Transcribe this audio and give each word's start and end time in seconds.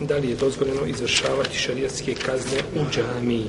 da 0.00 0.16
li 0.16 0.28
je 0.28 0.36
dozvoljeno 0.36 0.86
izvršavati 0.86 1.58
šarijatske 1.58 2.14
kazne 2.14 2.58
u 2.74 2.90
džamiji. 2.90 3.46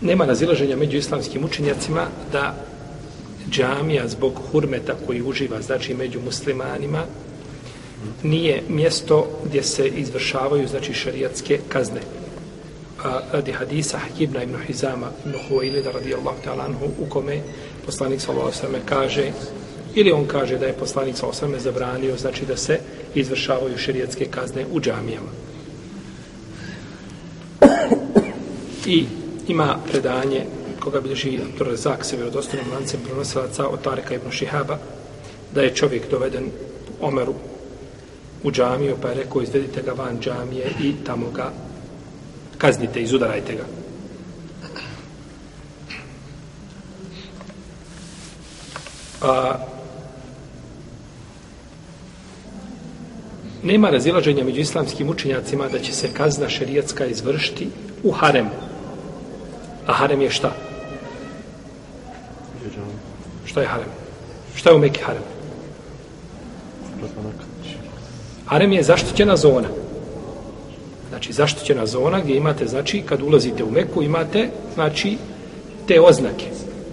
Nema 0.00 0.24
razilaženja 0.24 0.76
među 0.76 0.96
islamskim 0.96 1.44
učenjacima 1.44 2.06
da 2.32 2.54
džamija 3.50 4.08
zbog 4.08 4.40
hurmeta 4.52 4.94
koji 5.06 5.22
uživa, 5.22 5.62
znači 5.62 5.94
među 5.94 6.20
muslimanima, 6.20 7.04
nije 8.22 8.62
mjesto 8.68 9.28
gdje 9.44 9.62
se 9.62 9.88
izvršavaju 9.88 10.68
znači 10.68 10.94
šarijatske 10.94 11.58
kazne. 11.68 12.00
A, 13.04 13.20
radi 13.32 13.52
hadisa 13.52 14.00
Ibn 14.18 14.42
ibn 14.42 14.56
Hizama 14.66 15.10
ibn 15.24 15.38
Huwailida 15.48 15.92
radijallahu 15.92 16.36
ta'ala 16.44 16.64
anhu 16.64 16.86
u 16.98 17.06
kome 17.08 17.40
poslanik 17.86 18.20
sallallahu 18.20 18.52
alejhi 18.66 18.86
kaže 18.86 19.32
ili 19.94 20.12
on 20.12 20.26
kaže 20.26 20.58
da 20.58 20.66
je 20.66 20.72
poslanik 20.72 21.16
sallallahu 21.16 21.44
alejhi 21.44 21.64
zabranio 21.64 22.16
znači 22.16 22.46
da 22.46 22.56
se 22.56 22.78
izvršavaju 23.14 23.78
šerijatske 23.78 24.24
kazne 24.24 24.66
u 24.72 24.80
džamijama. 24.80 25.30
I 28.86 29.04
ima 29.48 29.78
predanje 29.90 30.46
koga 30.80 31.00
bilježi 31.00 31.40
Abdurazak 31.52 32.04
se 32.04 32.16
vjerodostojnim 32.16 32.72
lancem 32.72 33.00
prenosilaca 33.04 33.68
od 33.68 33.82
Tareka 33.82 34.14
ibn 34.14 34.30
Šihaba 34.30 34.78
da 35.54 35.62
je 35.62 35.74
čovjek 35.74 36.10
doveden 36.10 36.50
Omeru 37.00 37.34
u 38.42 38.50
džamiju 38.50 38.96
pa 39.02 39.08
je 39.08 39.14
rekao 39.14 39.42
izvedite 39.42 39.82
ga 39.82 39.92
van 39.92 40.20
džamije 40.20 40.70
i 40.82 40.94
tamo 41.06 41.30
ga 41.30 41.52
kaznite, 42.58 43.02
izudarajte 43.02 43.54
ga. 43.54 43.64
A, 49.22 49.58
nema 53.62 53.90
razilaženja 53.90 54.44
među 54.44 54.60
islamskim 54.60 55.08
učenjacima 55.08 55.68
da 55.68 55.78
će 55.78 55.92
se 55.92 56.08
kazna 56.12 56.48
šerijatska 56.48 57.06
izvršiti 57.06 57.68
u 58.02 58.10
haremu. 58.10 58.50
A 59.86 59.92
harem 59.92 60.22
je 60.22 60.30
šta? 60.30 60.52
Šta 63.46 63.60
je 63.60 63.66
harem? 63.66 63.88
Šta 64.54 64.70
je 64.70 64.76
u 64.76 64.78
Mekke 64.78 65.02
harem? 65.02 65.22
Harem 68.46 68.72
je 68.72 68.82
zaštićena 68.82 69.36
zona. 69.36 69.68
Znači, 71.14 71.32
zaštićena 71.32 71.86
zona 71.86 72.20
gdje 72.20 72.36
imate, 72.36 72.66
znači, 72.66 73.02
kad 73.06 73.22
ulazite 73.22 73.64
u 73.64 73.70
Meku, 73.70 74.02
imate, 74.02 74.48
znači, 74.74 75.16
te 75.88 76.00
oznake. 76.00 76.46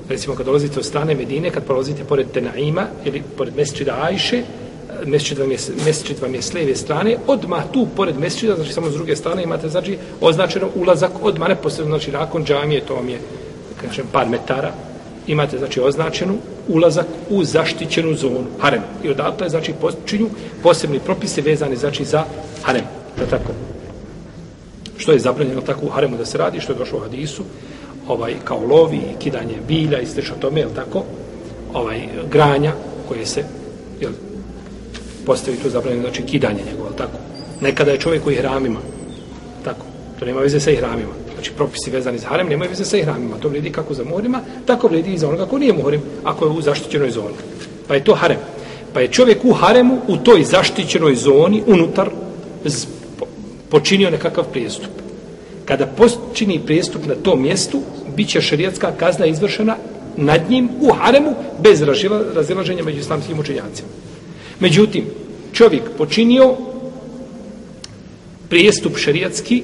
Recimo, 0.09 0.35
kad 0.35 0.45
dolazite 0.45 0.79
od 0.79 0.85
strane 0.85 1.15
Medine, 1.15 1.49
kad 1.49 1.63
prolazite 1.63 2.03
pored 2.03 2.27
Tenaima 2.33 2.85
ili 3.05 3.23
pored 3.37 3.55
Mesčida 3.55 3.97
Ajše, 4.01 4.37
eh, 4.37 5.05
Mesčid 5.05 5.39
vam, 5.39 5.51
je, 5.51 5.57
Mesčid 5.85 6.19
vam 6.21 6.35
je 6.35 6.41
s 6.41 6.53
lijeve 6.53 6.75
strane, 6.75 7.17
odmah 7.27 7.63
tu, 7.73 7.87
pored 7.95 8.19
Mesčida, 8.19 8.55
znači 8.55 8.73
samo 8.73 8.89
s 8.89 8.93
druge 8.93 9.15
strane, 9.15 9.43
imate, 9.43 9.69
znači, 9.69 9.97
označeno 10.21 10.69
ulazak 10.75 11.11
odmah 11.21 11.49
neposredno, 11.49 11.97
znači, 11.97 12.11
nakon 12.11 12.45
džamije, 12.45 12.81
to 12.81 12.95
vam 12.95 13.09
je, 13.09 13.19
kažem, 13.81 14.05
par 14.11 14.29
metara, 14.29 14.71
imate, 15.27 15.57
znači, 15.57 15.81
označenu 15.81 16.37
ulazak 16.67 17.05
u 17.29 17.43
zaštićenu 17.43 18.15
zonu, 18.15 18.45
harem. 18.59 18.81
I 19.03 19.09
odatle, 19.09 19.49
znači, 19.49 19.73
počinju 19.81 20.29
posebni 20.63 20.99
propise 20.99 21.41
vezani, 21.41 21.75
znači, 21.75 22.05
za 22.05 22.23
harem. 22.63 22.85
Da 23.17 23.25
tako? 23.25 23.80
Što 25.01 25.11
je 25.11 25.19
zabranjeno 25.19 25.61
tako 25.61 25.85
u 25.85 25.89
haremu 25.89 26.17
da 26.17 26.25
se 26.25 26.37
radi, 26.37 26.59
što 26.59 26.73
je 26.73 26.77
došlo 26.77 26.99
u 26.99 27.01
hadisu, 27.01 27.43
ovaj, 28.07 28.33
kao 28.43 28.59
lovi, 28.65 29.01
kidanje 29.19 29.57
bilja 29.67 29.99
i 29.99 30.05
slično 30.05 30.35
tome, 30.39 30.59
je 30.59 30.67
tako? 30.75 31.03
Ovaj, 31.73 32.01
granja 32.31 32.73
koje 33.07 33.25
se, 33.25 33.43
jel, 34.01 34.11
postavi 35.25 35.57
tu 35.57 35.69
zabranjeno, 35.69 36.03
znači, 36.03 36.23
kidanje 36.23 36.61
njegovo, 36.71 36.89
je 36.89 36.95
tako? 36.97 37.17
Nekada 37.61 37.91
je 37.91 37.99
čovjek 37.99 38.27
u 38.27 38.31
ihramima, 38.31 38.79
tako? 39.65 39.85
To 40.19 40.25
nema 40.25 40.39
veze 40.39 40.59
sa 40.59 40.71
ihramima. 40.71 41.13
Znači, 41.33 41.51
propisi 41.57 41.91
vezani 41.91 42.17
za 42.17 42.27
harem 42.27 42.47
nemaju 42.47 42.69
veze 42.69 42.85
sa 42.85 42.97
ihramima. 42.97 43.37
To 43.41 43.49
vrijedi 43.49 43.71
kako 43.71 43.93
za 43.93 44.03
morima, 44.03 44.41
tako 44.65 44.87
vrijedi 44.87 45.13
i 45.13 45.17
za 45.17 45.27
onoga 45.27 45.45
ko 45.45 45.57
nije 45.57 45.73
morim, 45.73 46.01
ako 46.23 46.45
je 46.45 46.51
u 46.51 46.61
zaštićenoj 46.61 47.11
zoni. 47.11 47.35
Pa 47.87 47.95
je 47.95 48.03
to 48.03 48.15
harem. 48.15 48.37
Pa 48.93 48.99
je 49.01 49.07
čovjek 49.07 49.45
u 49.45 49.53
haremu, 49.53 49.97
u 50.07 50.17
toj 50.17 50.43
zaštićenoj 50.43 51.15
zoni, 51.15 51.63
unutar, 51.67 52.09
počinio 53.71 54.09
nekakav 54.09 54.43
prijestup. 54.51 54.91
Kada 55.65 55.85
počini 55.85 56.59
prijestup 56.65 57.05
na 57.05 57.15
tom 57.15 57.41
mjestu, 57.41 57.81
bit 58.15 58.29
će 58.29 58.41
šarijatska 58.41 58.91
kazna 58.97 59.25
izvršena 59.25 59.75
nad 60.17 60.49
njim 60.49 60.69
u 60.81 60.93
haremu 60.93 61.35
bez 61.63 61.81
razilaženja 62.35 62.83
među 62.83 62.99
islamskim 62.99 63.39
učenjacima. 63.39 63.87
Međutim, 64.59 65.05
čovjek 65.53 65.83
počinio 65.97 66.55
prijestup 68.49 68.97
šarijatski 68.97 69.63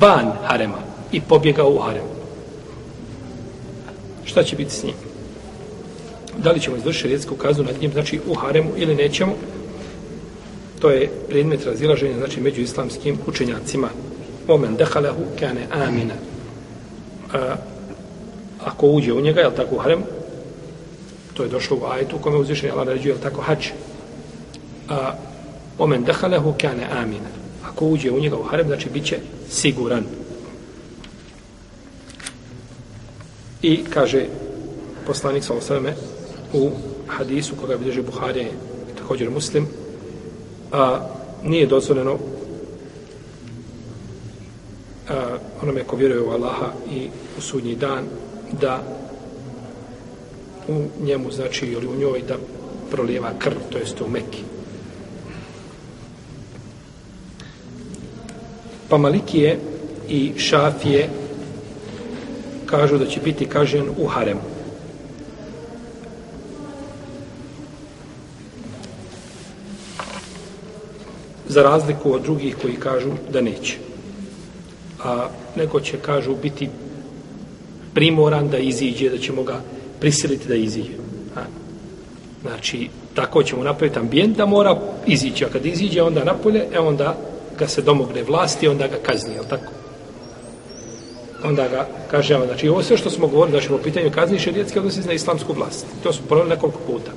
van 0.00 0.32
harema 0.44 0.78
i 1.12 1.20
pobjegao 1.20 1.70
u 1.70 1.78
harem. 1.78 2.04
Šta 4.24 4.42
će 4.42 4.56
biti 4.56 4.74
s 4.74 4.82
njim? 4.82 4.94
Da 6.38 6.52
li 6.52 6.60
ćemo 6.60 6.76
izvršiti 6.76 7.02
šarijetsku 7.02 7.34
kaznu 7.34 7.64
nad 7.64 7.80
njim, 7.80 7.92
znači 7.92 8.20
u 8.28 8.34
haremu 8.34 8.70
ili 8.76 8.94
nećemo? 8.94 9.32
To 10.82 10.90
je 10.90 11.10
predmet 11.28 11.66
razilaženja, 11.66 12.16
znači 12.18 12.40
među 12.40 12.60
islamskim 12.60 13.18
učenjacima. 13.26 13.88
Omen 14.48 14.76
dehalehu 14.76 15.22
kane 15.38 15.66
amina. 15.70 16.14
A, 17.32 17.56
ako 18.64 18.86
uđe 18.86 19.12
u 19.12 19.20
njega, 19.20 19.40
je 19.40 19.48
li 19.48 19.54
tako 19.56 19.74
u 19.74 19.78
harem? 19.78 20.02
To 21.34 21.42
je 21.42 21.48
došlo 21.48 21.76
u 21.76 21.86
ajetu 21.86 22.16
u 22.16 22.18
kome 22.18 22.36
uzvišen 22.36 22.66
je 22.66 22.72
Allah 22.72 22.86
naređuje, 22.86 23.10
je 23.10 23.14
li 23.14 23.20
tako 23.20 23.40
hač? 23.40 23.68
A, 24.88 25.14
omen 25.78 26.04
dehalehu 26.04 26.54
kane 26.60 26.88
amina. 26.90 27.30
Ako 27.64 27.86
uđe 27.86 28.10
u 28.10 28.20
njega 28.20 28.36
u 28.36 28.42
harem, 28.42 28.66
znači 28.66 28.88
bit 28.90 29.04
će 29.04 29.18
siguran. 29.50 30.04
I 33.62 33.84
kaže 33.84 34.26
poslanik 35.06 35.44
sa 35.44 35.54
osvrame 35.54 35.94
u 36.52 36.70
hadisu 37.06 37.54
koga 37.60 37.76
bilježi 37.76 38.02
Buharije 38.02 38.50
također 38.98 39.30
muslim, 39.30 39.68
a, 40.72 41.00
nije 41.44 41.66
dozvoljeno 41.66 42.18
a, 45.08 45.38
onome 45.62 45.84
ko 45.84 45.96
vjeruje 45.96 46.20
u 46.20 46.30
Allaha 46.30 46.72
i 46.90 47.08
u 47.38 47.40
sudnji 47.40 47.74
dan 47.74 48.04
da 48.60 48.82
u 50.68 50.84
njemu 51.04 51.30
znači 51.30 51.66
ili 51.66 51.86
u 51.86 51.96
njoj 51.96 52.22
da 52.28 52.34
prolijeva 52.90 53.32
krv, 53.38 53.56
to 53.70 53.78
jest 53.78 54.00
u 54.00 54.08
Mekki. 54.08 54.42
Pa 58.88 58.98
Malikije 58.98 59.58
i 60.08 60.32
Šafije 60.36 61.08
kažu 62.66 62.98
da 62.98 63.06
će 63.06 63.20
biti 63.20 63.46
kažen 63.46 63.88
u 63.98 64.06
haremu. 64.06 64.51
Za 71.52 71.62
razliku 71.62 72.12
od 72.12 72.22
drugih 72.22 72.56
koji 72.62 72.74
kažu 72.76 73.10
da 73.32 73.40
neće. 73.40 73.76
A 75.04 75.28
neko 75.56 75.80
će, 75.80 75.96
kažu, 75.98 76.34
biti 76.42 76.68
primoran 77.94 78.48
da 78.48 78.58
iziđe, 78.58 79.10
da 79.10 79.18
ćemo 79.18 79.42
ga 79.42 79.60
prisiliti 80.00 80.48
da 80.48 80.54
iziđe. 80.54 80.92
A, 81.36 81.40
znači, 82.42 82.88
tako 83.14 83.42
ćemo 83.42 83.64
napraviti 83.64 83.98
ambijent 83.98 84.36
da 84.36 84.46
mora 84.46 84.78
izići. 85.06 85.44
A 85.44 85.48
kad 85.48 85.66
iziđe 85.66 86.02
onda 86.02 86.24
napolje, 86.24 86.64
e 86.72 86.78
onda 86.78 87.16
ga 87.58 87.68
se 87.68 87.82
domogne 87.82 88.22
vlasti, 88.22 88.68
onda 88.68 88.86
ga 88.86 88.96
kazni, 89.02 89.34
jel 89.34 89.44
tako? 89.50 89.72
Onda 91.44 91.68
ga 91.68 91.86
kažemo, 92.10 92.46
znači, 92.46 92.68
ovo 92.68 92.82
sve 92.82 92.96
što 92.96 93.10
smo 93.10 93.26
govorili, 93.26 93.58
znači, 93.58 93.72
o 93.72 93.78
pitanju 93.78 94.10
kazni 94.10 94.38
šerijetske 94.38 94.78
odnosi 94.78 95.00
na 95.00 95.12
islamsku 95.12 95.52
vlast. 95.52 95.86
To 96.02 96.12
su 96.12 96.22
ponovili 96.28 96.54
nekoliko 96.54 96.78
puta. 96.86 97.10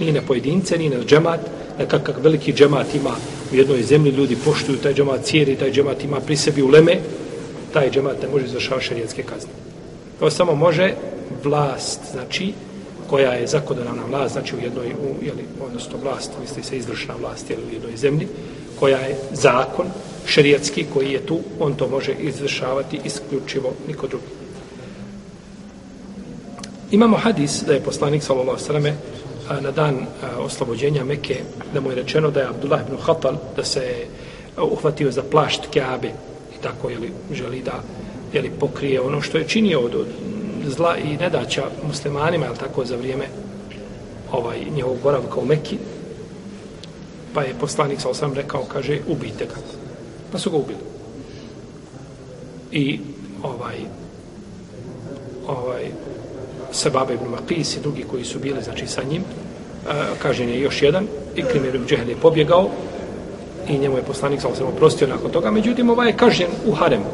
Nije 0.00 0.12
na 0.12 0.20
pojedince, 0.26 0.78
nije 0.78 0.98
na 0.98 1.04
džemat, 1.04 1.40
nekakav 1.78 2.14
veliki 2.22 2.52
džemat 2.52 2.94
ima 2.94 3.14
u 3.52 3.54
jednoj 3.54 3.82
zemlji, 3.82 4.10
ljudi 4.10 4.36
poštuju 4.44 4.78
taj 4.78 4.94
džemat 4.94 5.24
cijeri, 5.24 5.56
taj 5.56 5.72
džemat 5.72 6.04
ima 6.04 6.20
pri 6.20 6.36
sebi 6.36 6.62
uleme, 6.62 6.98
taj 7.72 7.90
džemat 7.90 8.22
ne 8.22 8.28
može 8.28 8.44
izvršavati 8.44 8.86
šarijetske 8.86 9.22
kazne. 9.22 9.50
To 10.20 10.30
samo 10.30 10.54
može 10.54 10.94
vlast, 11.44 12.00
znači, 12.12 12.52
koja 13.10 13.32
je 13.32 13.46
zakonodavna 13.46 14.02
vlast, 14.08 14.32
znači 14.32 14.56
u 14.56 14.58
jednoj, 14.58 14.86
u, 14.86 15.24
jeli, 15.24 15.44
odnosno 15.66 15.98
vlast, 16.02 16.30
misli 16.40 16.62
se 16.62 16.76
izvršna 16.76 17.14
vlast 17.20 17.50
jeli, 17.50 17.62
u 17.70 17.72
jednoj 17.72 17.96
zemlji, 17.96 18.26
koja 18.80 18.98
je 18.98 19.16
zakon 19.32 19.86
šerijetski 20.26 20.86
koji 20.94 21.12
je 21.12 21.26
tu, 21.26 21.40
on 21.60 21.74
to 21.74 21.88
može 21.88 22.12
izvršavati 22.12 23.00
isključivo 23.04 23.72
niko 23.88 24.06
drugi. 24.06 24.24
Imamo 26.90 27.16
hadis 27.16 27.62
da 27.66 27.74
je 27.74 27.80
poslanik 27.80 28.22
sallallahu 28.22 28.58
alejhi 28.68 28.96
na 29.60 29.70
dan 29.70 30.06
oslobođenja 30.38 31.04
Mekke 31.04 31.36
da 31.74 31.80
mu 31.80 31.90
je 31.90 31.96
rečeno 31.96 32.30
da 32.30 32.40
je 32.40 32.46
Abdullah 32.46 32.80
ibn 32.80 32.96
Khatal 33.04 33.36
da 33.56 33.64
se 33.64 33.80
e, 33.80 34.60
uhvatio 34.60 35.10
za 35.10 35.22
plašt 35.30 35.62
Kaabe 35.74 36.08
i 36.58 36.62
tako 36.62 36.90
jeli, 36.90 37.12
želi 37.32 37.62
da 37.62 37.82
jeli, 38.32 38.50
pokrije 38.60 39.00
ono 39.00 39.20
što 39.20 39.38
je 39.38 39.48
činio 39.48 39.80
od, 39.80 39.94
od 39.94 40.06
zla 40.66 40.96
i 40.96 41.16
nedaća 41.16 41.64
muslimanima, 41.86 42.46
ali 42.48 42.58
tako 42.58 42.84
za 42.84 42.96
vrijeme 42.96 43.24
ovaj 44.32 44.58
njegovog 44.76 44.98
boravka 45.02 45.40
u 45.40 45.44
Mekki, 45.44 45.78
pa 47.34 47.42
je 47.42 47.54
poslanik 47.60 48.00
sa 48.00 48.08
osam 48.08 48.34
rekao, 48.34 48.64
kaže, 48.64 48.98
ubijte 49.08 49.44
ga. 49.44 49.54
Pa 50.32 50.38
su 50.38 50.50
ga 50.50 50.56
ubili. 50.56 50.78
I 52.72 53.00
ovaj 53.42 53.76
ovaj 55.46 55.84
Sebaba 56.76 57.12
ibn 57.12 57.24
Maqis 57.24 57.76
i 57.76 57.80
drugi 57.80 58.04
koji 58.10 58.24
su 58.24 58.38
bili 58.38 58.62
znači 58.62 58.86
sa 58.86 59.02
njim. 59.02 59.22
E, 59.22 59.92
kažen 60.22 60.48
je 60.48 60.60
još 60.60 60.82
jedan 60.82 61.06
i 61.36 61.42
Krimir 61.42 61.74
ibn 61.74 61.86
Džehel 61.86 62.08
je 62.08 62.16
pobjegao 62.16 62.70
i 63.68 63.78
njemu 63.78 63.96
je 63.96 64.02
poslanik 64.02 64.40
sa 64.40 64.48
osam 64.48 64.66
oprostio 64.66 65.08
nakon 65.08 65.30
toga. 65.30 65.50
Međutim 65.50 65.90
ovaj 65.90 66.08
je 66.08 66.16
kažen 66.16 66.48
u 66.66 66.72
haremu. 66.72 67.04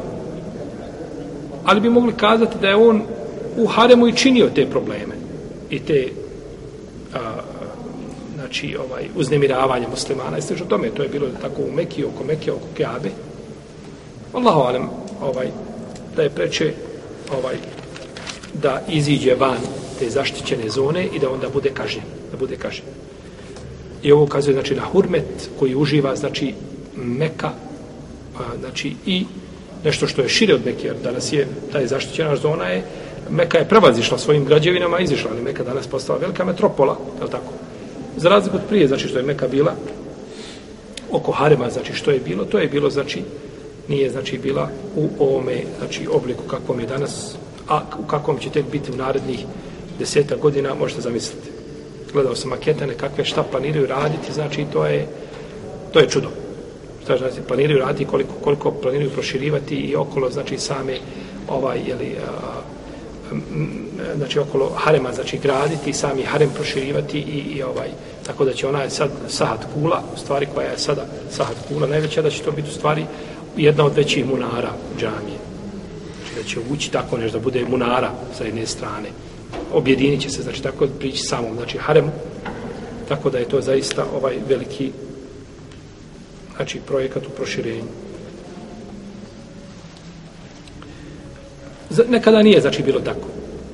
Ali 1.65 1.81
bi 1.81 1.89
mogli 1.89 2.13
kazati 2.13 2.57
da 2.61 2.67
je 2.67 2.75
on 2.75 3.01
u 3.57 3.67
haremu 3.67 4.07
i 4.07 4.15
činio 4.15 4.49
te 4.55 4.65
probleme 4.65 5.15
i 5.69 5.79
te 5.79 6.09
a, 7.13 7.19
znači 8.35 8.77
ovaj 8.87 9.03
uznemiravanje 9.15 9.87
muslimana 9.87 10.37
i 10.37 10.63
o 10.63 10.65
tome. 10.65 10.89
To 10.89 11.03
je 11.03 11.09
bilo 11.09 11.27
tako 11.41 11.61
u 11.61 11.71
Mekiji 11.71 12.05
oko 12.05 12.23
Mekije 12.23 12.53
oko 12.53 12.67
Kabe 12.77 13.09
Allahu 14.33 14.59
alem 14.59 14.89
ovaj 15.21 15.47
da 16.15 16.21
je 16.21 16.29
preče 16.29 16.73
ovaj 17.37 17.55
da 18.61 18.81
iziđe 18.87 19.35
van 19.35 19.57
te 19.99 20.09
zaštićene 20.09 20.69
zone 20.69 21.05
i 21.05 21.19
da 21.19 21.29
onda 21.29 21.49
bude 21.49 21.69
kažnjen 21.69 22.05
da 22.31 22.37
bude 22.37 22.55
kažnjen 22.55 22.87
i 24.03 24.11
ovo 24.11 24.23
ukazuje 24.23 24.53
znači 24.53 24.75
na 24.75 24.81
hurmet 24.81 25.49
koji 25.59 25.75
uživa 25.75 26.15
znači 26.15 26.53
Meka 26.95 27.51
a, 28.39 28.57
znači 28.59 28.95
i 29.05 29.25
nešto 29.83 30.07
što 30.07 30.21
je 30.21 30.29
šire 30.29 30.53
od 30.53 30.65
Mekke, 30.65 30.87
jer 30.87 30.95
danas 31.03 31.33
je 31.33 31.47
taj 31.71 31.87
zaštićena 31.87 32.35
zona 32.35 32.65
je, 32.65 32.83
Meka 33.29 33.57
je 33.57 33.67
prevazišla 33.67 34.17
svojim 34.17 34.45
građevinama, 34.45 34.99
izišla, 34.99 35.31
ali 35.33 35.41
Meka 35.41 35.63
danas 35.63 35.87
postala 35.87 36.19
velika 36.19 36.45
metropola, 36.45 36.97
je 37.21 37.29
tako? 37.31 37.53
Za 38.17 38.29
razliku 38.29 38.57
od 38.57 38.63
prije, 38.69 38.87
znači 38.87 39.07
što 39.07 39.17
je 39.17 39.23
Meka 39.23 39.47
bila 39.47 39.75
oko 41.11 41.31
Harema, 41.31 41.69
znači 41.69 41.93
što 41.93 42.11
je 42.11 42.19
bilo, 42.19 42.45
to 42.45 42.59
je 42.59 42.67
bilo, 42.67 42.89
znači, 42.89 43.21
nije, 43.87 44.09
znači, 44.09 44.37
bila 44.37 44.69
u 44.95 45.09
ovome, 45.19 45.63
znači, 45.79 46.07
obliku 46.11 46.43
kakvom 46.47 46.79
je 46.79 46.85
danas, 46.85 47.35
a 47.69 47.81
u 47.99 48.07
kakvom 48.07 48.39
će 48.39 48.49
tek 48.49 48.65
biti 48.71 48.91
u 48.91 48.95
narednih 48.95 49.45
deseta 49.99 50.35
godina, 50.35 50.75
možete 50.75 51.01
zamisliti. 51.01 51.49
Gledao 52.13 52.35
sam 52.35 52.49
makete 52.49 52.93
kakve 52.97 53.25
šta 53.25 53.43
planiraju 53.43 53.87
raditi, 53.87 54.33
znači, 54.33 54.65
to 54.73 54.85
je, 54.85 55.07
to 55.93 55.99
je 55.99 56.09
čudo 56.09 56.29
šta 57.03 57.17
znači 57.17 57.41
planiraju 57.47 57.79
raditi 57.79 58.05
koliko 58.05 58.33
koliko 58.43 58.71
planiraju 58.71 59.09
proširivati 59.09 59.75
i 59.75 59.95
okolo 59.95 60.29
znači 60.29 60.57
same 60.57 60.97
ovaj 61.49 61.79
je 61.87 61.95
li 61.95 62.15
znači 64.17 64.39
okolo 64.39 64.71
harema 64.75 65.13
znači 65.13 65.37
graditi 65.37 65.93
sami 65.93 66.23
harem 66.23 66.49
proširivati 66.55 67.17
i, 67.17 67.57
i 67.57 67.63
ovaj 67.63 67.87
tako 68.25 68.45
da 68.45 68.53
će 68.53 68.67
ona 68.67 68.89
sad 68.89 69.09
sahat 69.27 69.59
kula 69.73 70.03
u 70.15 70.17
stvari 70.17 70.47
koja 70.55 70.67
je 70.67 70.77
sada 70.77 71.05
sahat 71.31 71.55
kula 71.67 71.87
najveća 71.87 72.21
da 72.21 72.29
će 72.29 72.43
to 72.43 72.51
biti 72.51 72.69
u 72.69 72.73
stvari 72.73 73.05
jedna 73.57 73.85
od 73.85 73.95
većih 73.95 74.25
munara 74.25 74.71
džamije 74.99 75.52
da 76.43 76.49
će 76.49 76.59
ući 76.71 76.91
tako 76.91 77.17
nešto 77.17 77.37
da 77.37 77.43
bude 77.43 77.65
munara 77.65 78.11
sa 78.37 78.43
jedne 78.43 78.65
strane 78.65 79.09
objedinit 79.73 80.21
će 80.21 80.29
se 80.29 80.41
znači 80.41 80.63
tako 80.63 80.87
prići 80.99 81.17
samom 81.17 81.55
znači 81.55 81.77
haremu. 81.77 82.11
tako 83.07 83.29
da 83.29 83.37
je 83.37 83.49
to 83.49 83.61
zaista 83.61 84.05
ovaj 84.15 84.35
veliki 84.49 84.91
znači 86.55 86.79
projekat 86.79 87.27
u 87.27 87.29
proširenju. 87.29 87.83
Nekada 92.09 92.41
nije 92.41 92.61
znači 92.61 92.83
bilo 92.83 92.99
tako. 92.99 93.27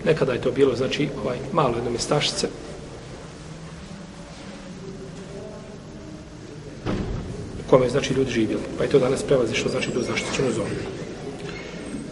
Nekada 0.05 0.33
je 0.33 0.41
to 0.41 0.51
bilo 0.51 0.75
znači 0.75 1.09
ovaj 1.23 1.37
malo 1.53 1.75
jedno 1.75 1.89
mjestašice. 1.89 2.47
kome 7.69 7.89
znači 7.89 8.13
ljudi 8.13 8.31
živjeli. 8.31 8.61
Pa 8.77 8.83
je 8.83 8.89
to 8.89 8.99
danas 8.99 9.23
prevazišlo 9.23 9.71
znači 9.71 9.89
do 9.93 10.01
zaštićenu 10.01 10.51
zonu. 10.51 10.98